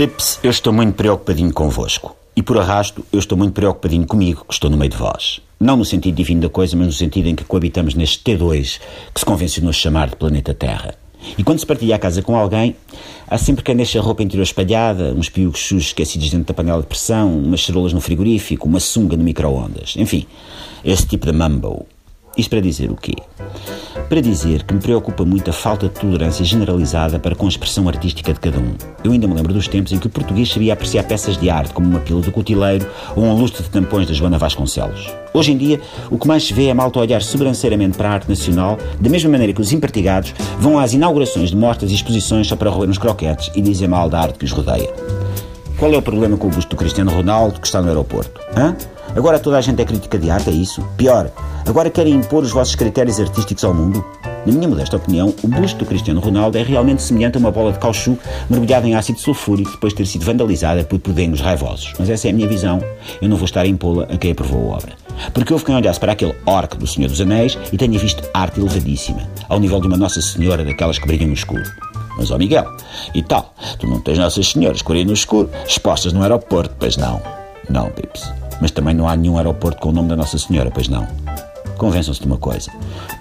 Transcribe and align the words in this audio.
Pips, 0.00 0.40
eu 0.42 0.50
estou 0.50 0.72
muito 0.72 0.94
preocupadinho 0.94 1.52
convosco. 1.52 2.16
E 2.34 2.42
por 2.42 2.56
arrasto, 2.56 3.04
eu 3.12 3.18
estou 3.18 3.36
muito 3.36 3.52
preocupadinho 3.52 4.06
comigo, 4.06 4.46
que 4.48 4.54
estou 4.54 4.70
no 4.70 4.76
meio 4.78 4.90
de 4.90 4.96
vós. 4.96 5.42
Não 5.60 5.76
no 5.76 5.84
sentido 5.84 6.14
divino 6.14 6.40
da 6.40 6.48
coisa, 6.48 6.74
mas 6.74 6.86
no 6.86 6.92
sentido 6.94 7.26
em 7.28 7.34
que 7.34 7.44
coabitamos 7.44 7.94
neste 7.94 8.24
T2 8.24 8.80
que 9.12 9.20
se 9.20 9.26
convencionou 9.26 9.74
chamar 9.74 10.08
de 10.08 10.16
planeta 10.16 10.54
Terra. 10.54 10.94
E 11.36 11.44
quando 11.44 11.58
se 11.58 11.66
partilha 11.66 11.96
a 11.96 11.98
casa 11.98 12.22
com 12.22 12.34
alguém, 12.34 12.74
há 13.28 13.36
sempre 13.36 13.62
quem 13.62 13.76
deixa 13.76 13.98
a 13.98 14.02
roupa 14.02 14.22
interior 14.22 14.44
espalhada, 14.44 15.12
uns 15.12 15.28
piugos 15.28 15.60
sujos 15.60 15.88
esquecidos 15.88 16.30
dentro 16.30 16.46
da 16.46 16.54
panela 16.54 16.80
de 16.80 16.86
pressão, 16.86 17.36
umas 17.36 17.62
cerolas 17.62 17.92
no 17.92 18.00
frigorífico, 18.00 18.66
uma 18.66 18.80
sunga 18.80 19.18
no 19.18 19.22
micro-ondas. 19.22 19.96
Enfim, 19.98 20.26
esse 20.82 21.06
tipo 21.06 21.26
de 21.26 21.32
mumbo. 21.32 21.84
Isto 22.36 22.50
para 22.50 22.60
dizer 22.60 22.90
o 22.90 22.96
quê? 22.96 23.16
Para 24.08 24.20
dizer 24.20 24.62
que 24.62 24.72
me 24.72 24.80
preocupa 24.80 25.24
muito 25.24 25.50
a 25.50 25.52
falta 25.52 25.88
de 25.88 25.94
tolerância 25.94 26.44
generalizada 26.44 27.18
para 27.18 27.34
com 27.34 27.46
a 27.46 27.48
expressão 27.48 27.88
artística 27.88 28.32
de 28.32 28.38
cada 28.38 28.58
um. 28.58 28.74
Eu 29.02 29.12
ainda 29.12 29.26
me 29.26 29.34
lembro 29.34 29.52
dos 29.52 29.66
tempos 29.66 29.92
em 29.92 29.98
que 29.98 30.06
o 30.06 30.10
português 30.10 30.50
sabia 30.50 30.72
apreciar 30.72 31.02
peças 31.04 31.36
de 31.36 31.50
arte 31.50 31.74
como 31.74 31.88
uma 31.88 31.98
pila 31.98 32.20
do 32.20 32.30
cutileiro 32.30 32.86
ou 33.16 33.24
um 33.24 33.34
lustre 33.34 33.62
de 33.62 33.70
tampões 33.70 34.06
da 34.06 34.14
Joana 34.14 34.38
Vasconcelos. 34.38 35.12
Hoje 35.34 35.52
em 35.52 35.56
dia, 35.56 35.80
o 36.08 36.18
que 36.18 36.28
mais 36.28 36.44
se 36.44 36.54
vê 36.54 36.68
é 36.68 36.74
malta 36.74 37.00
olhar 37.00 37.20
sobranceiramente 37.20 37.98
para 37.98 38.08
a 38.08 38.12
arte 38.12 38.28
nacional, 38.28 38.78
da 39.00 39.10
mesma 39.10 39.30
maneira 39.30 39.52
que 39.52 39.60
os 39.60 39.72
impartigados 39.72 40.32
vão 40.58 40.78
às 40.78 40.92
inaugurações 40.92 41.50
de 41.50 41.56
mostras 41.56 41.90
e 41.90 41.94
exposições 41.94 42.46
só 42.46 42.54
para 42.54 42.70
roer 42.70 42.88
nos 42.88 42.98
croquetes 42.98 43.50
e 43.54 43.60
dizer 43.60 43.88
mal 43.88 44.08
da 44.08 44.20
arte 44.20 44.38
que 44.38 44.44
os 44.44 44.52
rodeia. 44.52 44.92
Qual 45.78 45.92
é 45.92 45.96
o 45.96 46.02
problema 46.02 46.36
com 46.36 46.46
o 46.46 46.50
busto 46.50 46.70
do 46.70 46.76
Cristiano 46.76 47.10
Ronaldo 47.10 47.58
que 47.58 47.66
está 47.66 47.80
no 47.80 47.88
aeroporto? 47.88 48.40
Hã? 48.56 48.76
Agora 49.14 49.38
toda 49.38 49.58
a 49.58 49.60
gente 49.60 49.82
é 49.82 49.84
crítica 49.84 50.18
de 50.18 50.30
arte, 50.30 50.50
é 50.50 50.52
isso? 50.52 50.82
Pior, 50.96 51.30
agora 51.66 51.90
querem 51.90 52.14
impor 52.14 52.42
os 52.42 52.52
vossos 52.52 52.74
critérios 52.74 53.18
artísticos 53.18 53.64
ao 53.64 53.74
mundo? 53.74 54.04
Na 54.46 54.52
minha 54.52 54.68
modesta 54.68 54.96
opinião, 54.96 55.34
o 55.42 55.48
busto 55.48 55.78
do 55.78 55.84
Cristiano 55.84 56.20
Ronaldo 56.20 56.56
é 56.56 56.62
realmente 56.62 57.02
semelhante 57.02 57.36
a 57.36 57.40
uma 57.40 57.50
bola 57.50 57.72
de 57.72 57.78
caoutchouc 57.78 58.18
mergulhada 58.48 58.86
em 58.88 58.94
ácido 58.94 59.18
sulfúrico 59.18 59.72
depois 59.72 59.92
de 59.92 59.98
ter 59.98 60.06
sido 60.06 60.24
vandalizada 60.24 60.82
por 60.82 60.98
podengos 60.98 61.40
raivosos. 61.40 61.92
Mas 61.98 62.08
essa 62.08 62.28
é 62.28 62.30
a 62.30 62.32
minha 62.32 62.48
visão. 62.48 62.82
Eu 63.20 63.28
não 63.28 63.36
vou 63.36 63.44
estar 63.44 63.60
a 63.60 63.66
impô-la 63.66 64.04
a 64.04 64.16
quem 64.16 64.32
aprovou 64.32 64.72
a 64.72 64.76
obra. 64.76 64.92
Porque 65.34 65.52
houve 65.52 65.66
quem 65.66 65.74
olhasse 65.74 66.00
para 66.00 66.12
aquele 66.12 66.34
orc 66.46 66.76
do 66.78 66.86
Senhor 66.86 67.08
dos 67.08 67.20
Anéis 67.20 67.58
e 67.70 67.76
tenha 67.76 67.98
visto 67.98 68.26
arte 68.32 68.60
elevadíssima, 68.60 69.20
ao 69.48 69.60
nível 69.60 69.80
de 69.80 69.88
uma 69.88 69.96
Nossa 69.96 70.22
Senhora 70.22 70.64
daquelas 70.64 70.98
que 70.98 71.06
brilham 71.06 71.28
no 71.28 71.34
escuro. 71.34 71.64
Mas, 72.16 72.30
ó 72.30 72.38
Miguel, 72.38 72.64
e 73.14 73.22
tal, 73.22 73.54
tu 73.78 73.86
não 73.86 74.00
tens 74.00 74.18
Nossas 74.18 74.48
Senhoras 74.48 74.82
que 74.82 75.04
no 75.04 75.12
escuro 75.12 75.50
expostas 75.66 76.12
no 76.12 76.22
aeroporto, 76.22 76.74
pois 76.78 76.96
não? 76.96 77.20
Não, 77.68 77.90
Pips. 77.90 78.39
Mas 78.60 78.70
também 78.70 78.94
não 78.94 79.08
há 79.08 79.16
nenhum 79.16 79.36
aeroporto 79.36 79.80
com 79.80 79.88
o 79.88 79.92
nome 79.92 80.08
da 80.08 80.16
Nossa 80.16 80.38
Senhora, 80.38 80.70
pois 80.70 80.88
não? 80.88 81.06
Convençam-se 81.78 82.20
de 82.20 82.26
uma 82.26 82.36
coisa. 82.36 82.70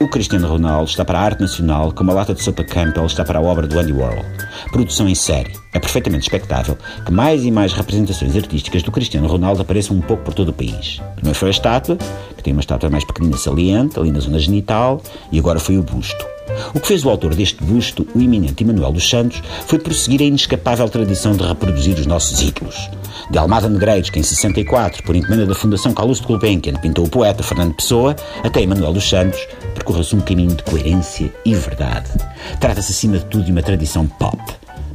O 0.00 0.08
Cristiano 0.08 0.46
Ronaldo 0.46 0.88
está 0.88 1.04
para 1.04 1.18
a 1.18 1.22
arte 1.22 1.40
nacional 1.40 1.90
como 1.90 2.12
a 2.12 2.14
lata 2.14 2.32
de 2.32 2.40
sopa 2.40 2.62
Campbell 2.62 3.06
está 3.06 3.24
para 3.24 3.40
a 3.40 3.42
obra 3.42 3.66
do 3.66 3.76
Andy 3.76 3.92
Warhol. 3.92 4.24
Produção 4.70 5.08
em 5.08 5.14
série. 5.14 5.50
É 5.72 5.80
perfeitamente 5.80 6.22
expectável 6.22 6.78
que 7.04 7.10
mais 7.10 7.44
e 7.44 7.50
mais 7.50 7.72
representações 7.72 8.36
artísticas 8.36 8.84
do 8.84 8.92
Cristiano 8.92 9.26
Ronaldo 9.26 9.62
apareçam 9.62 9.96
um 9.96 10.00
pouco 10.00 10.22
por 10.22 10.34
todo 10.34 10.50
o 10.50 10.52
país. 10.52 11.00
Primeiro 11.16 11.36
foi 11.36 11.48
a 11.48 11.50
estátua, 11.50 11.96
que 12.36 12.44
tem 12.44 12.52
uma 12.52 12.60
estátua 12.60 12.88
mais 12.88 13.04
pequenina 13.04 13.36
saliente, 13.36 13.98
ali 13.98 14.12
na 14.12 14.20
zona 14.20 14.38
genital, 14.38 15.02
e 15.32 15.38
agora 15.40 15.58
foi 15.58 15.76
o 15.76 15.82
busto. 15.82 16.24
O 16.72 16.80
que 16.80 16.86
fez 16.86 17.04
o 17.04 17.10
autor 17.10 17.34
deste 17.34 17.62
busto, 17.64 18.06
o 18.14 18.20
eminente 18.20 18.62
Emanuel 18.62 18.92
dos 18.92 19.08
Santos, 19.08 19.42
foi 19.66 19.80
prosseguir 19.80 20.20
a 20.20 20.24
inescapável 20.24 20.88
tradição 20.88 21.32
de 21.32 21.42
reproduzir 21.42 21.98
os 21.98 22.06
nossos 22.06 22.40
ídolos. 22.40 22.88
De 23.30 23.38
Almada 23.38 23.68
Negreiros, 23.68 24.10
que 24.10 24.18
em 24.18 24.22
64, 24.22 25.02
por 25.02 25.16
encomenda 25.16 25.46
da 25.46 25.54
Fundação 25.54 25.92
Carlos 25.92 26.20
de 26.20 26.26
Gulbenkian, 26.26 26.74
pintou 26.74 27.06
o 27.06 27.08
poeta 27.08 27.42
Fernando 27.42 27.74
Pessoa, 27.74 28.14
até 28.42 28.62
Emanuel 28.62 28.92
dos 28.92 29.08
Santos, 29.08 29.40
percorreu-se 29.74 30.14
um 30.14 30.20
caminho 30.20 30.54
de 30.54 30.62
coerência 30.62 31.32
e 31.44 31.54
verdade. 31.54 32.10
Trata-se, 32.60 32.92
acima 32.92 33.18
de 33.18 33.24
tudo, 33.26 33.44
de 33.44 33.52
uma 33.52 33.62
tradição 33.62 34.06
pop. 34.06 34.38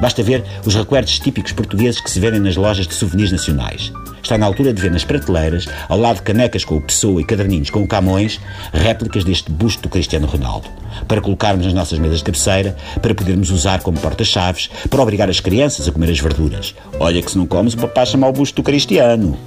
Basta 0.00 0.22
ver 0.22 0.44
os 0.64 0.74
recuerdos 0.74 1.18
típicos 1.18 1.52
portugueses 1.52 2.00
que 2.00 2.10
se 2.10 2.20
vendem 2.20 2.40
nas 2.40 2.56
lojas 2.56 2.86
de 2.86 2.94
souvenirs 2.94 3.32
nacionais. 3.32 3.92
Está 4.26 4.36
na 4.36 4.46
altura 4.46 4.72
de 4.72 4.82
ver 4.82 4.90
nas 4.90 5.04
prateleiras, 5.04 5.68
ao 5.88 5.96
lado 5.96 6.16
de 6.16 6.22
canecas 6.22 6.64
com 6.64 6.74
o 6.74 6.80
Pessoa 6.80 7.20
e 7.20 7.24
caderninhos 7.24 7.70
com 7.70 7.84
o 7.84 7.86
Camões, 7.86 8.40
réplicas 8.72 9.22
deste 9.22 9.52
busto 9.52 9.84
do 9.84 9.88
Cristiano 9.88 10.26
Ronaldo. 10.26 10.68
Para 11.06 11.20
colocarmos 11.20 11.64
nas 11.64 11.72
nossas 11.72 12.00
mesas 12.00 12.18
de 12.18 12.24
cabeceira, 12.24 12.76
para 13.00 13.14
podermos 13.14 13.52
usar 13.52 13.82
como 13.82 14.00
porta-chaves, 14.00 14.68
para 14.90 15.00
obrigar 15.00 15.30
as 15.30 15.38
crianças 15.38 15.86
a 15.86 15.92
comer 15.92 16.10
as 16.10 16.18
verduras. 16.18 16.74
Olha 16.98 17.22
que 17.22 17.30
se 17.30 17.38
não 17.38 17.46
comes, 17.46 17.74
o 17.74 17.76
papá 17.76 18.04
chama 18.04 18.26
o 18.26 18.32
busto 18.32 18.56
do 18.56 18.64
Cristiano. 18.64 19.38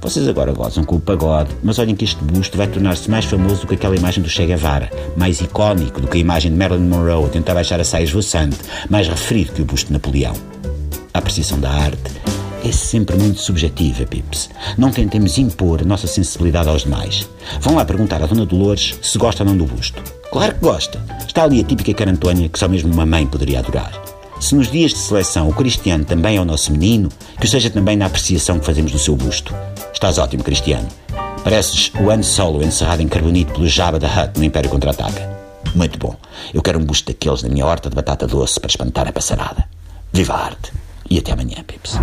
Vocês 0.00 0.26
agora 0.26 0.50
gozam 0.50 0.82
com 0.82 0.96
o 0.96 1.00
pagode, 1.00 1.50
mas 1.62 1.78
olhem 1.78 1.94
que 1.94 2.04
este 2.04 2.24
busto 2.24 2.58
vai 2.58 2.66
tornar-se 2.66 3.08
mais 3.08 3.26
famoso 3.26 3.60
do 3.60 3.68
que 3.68 3.74
aquela 3.76 3.94
imagem 3.94 4.24
do 4.24 4.28
Che 4.28 4.44
Guevara, 4.44 4.90
mais 5.16 5.40
icónico 5.40 6.00
do 6.00 6.08
que 6.08 6.16
a 6.16 6.20
imagem 6.20 6.50
de 6.50 6.58
Marilyn 6.58 6.88
Monroe 6.88 7.26
a 7.26 7.28
tentar 7.28 7.54
baixar 7.54 7.78
a 7.78 7.84
saia 7.84 8.02
esvoaçante, 8.02 8.58
mais 8.90 9.06
referido 9.06 9.52
que 9.52 9.62
o 9.62 9.64
busto 9.64 9.86
de 9.86 9.92
Napoleão. 9.92 10.34
A 11.14 11.20
apreciação 11.20 11.60
da 11.60 11.70
arte 11.70 12.35
é 12.66 12.72
sempre 12.72 13.16
muito 13.16 13.40
subjetiva, 13.40 14.04
Pips. 14.04 14.50
Não 14.76 14.90
tentemos 14.90 15.38
impor 15.38 15.82
a 15.82 15.84
nossa 15.84 16.06
sensibilidade 16.06 16.68
aos 16.68 16.82
demais. 16.82 17.28
Vão 17.60 17.76
lá 17.76 17.84
perguntar 17.84 18.22
à 18.22 18.26
Dona 18.26 18.44
Dolores 18.44 18.98
se 19.02 19.16
gosta 19.18 19.44
ou 19.44 19.48
não 19.48 19.56
do 19.56 19.64
busto. 19.64 20.02
Claro 20.32 20.54
que 20.54 20.60
gosta. 20.60 21.00
Está 21.26 21.44
ali 21.44 21.60
a 21.60 21.64
típica 21.64 21.94
cara 21.94 22.10
Antônia 22.10 22.48
que 22.48 22.58
só 22.58 22.68
mesmo 22.68 22.92
uma 22.92 23.06
mãe 23.06 23.26
poderia 23.26 23.60
adorar. 23.60 23.92
Se 24.40 24.54
nos 24.54 24.70
dias 24.70 24.92
de 24.92 24.98
seleção 24.98 25.48
o 25.48 25.54
Cristiano 25.54 26.04
também 26.04 26.36
é 26.36 26.40
o 26.40 26.44
nosso 26.44 26.72
menino, 26.72 27.08
que 27.40 27.46
o 27.46 27.48
seja 27.48 27.70
também 27.70 27.96
na 27.96 28.06
apreciação 28.06 28.58
que 28.58 28.66
fazemos 28.66 28.90
do 28.90 28.98
seu 28.98 29.14
busto. 29.14 29.54
Estás 29.92 30.18
ótimo, 30.18 30.42
Cristiano. 30.42 30.88
Pareces 31.44 31.92
o 32.00 32.10
Han 32.10 32.22
Solo 32.22 32.64
encerrado 32.64 33.00
em 33.00 33.08
carbonito 33.08 33.52
pelo 33.52 33.68
Jabba 33.68 34.00
da 34.00 34.08
Hutt 34.08 34.38
no 34.38 34.44
Império 34.44 34.68
Contra-Ataca. 34.68 35.36
Muito 35.74 35.98
bom. 35.98 36.16
Eu 36.52 36.62
quero 36.62 36.80
um 36.80 36.84
busto 36.84 37.12
daqueles 37.12 37.42
na 37.42 37.48
minha 37.48 37.64
horta 37.64 37.88
de 37.88 37.94
batata 37.94 38.26
doce 38.26 38.58
para 38.58 38.68
espantar 38.68 39.06
a 39.06 39.12
passarada. 39.12 39.64
Viva 40.12 40.34
a 40.34 40.44
arte! 40.46 40.85
E 41.10 41.18
até 41.18 41.32
amanhã, 41.32 41.62
Pips. 41.66 41.98